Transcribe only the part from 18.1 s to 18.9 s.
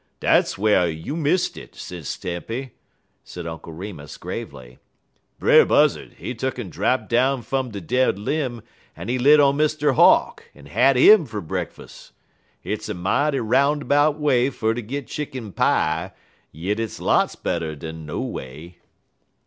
way."